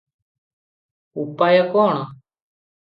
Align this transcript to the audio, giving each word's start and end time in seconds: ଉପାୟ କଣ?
ଉପାୟ 1.25 1.53
କଣ? 1.71 1.93